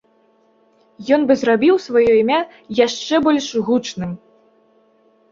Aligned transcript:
Ён 1.17 1.21
бы 1.31 1.35
зрабіў 1.41 1.75
сваё 1.87 2.11
імя 2.21 2.39
яшчэ 2.79 3.15
больш 3.27 3.51
гучным. 3.69 4.11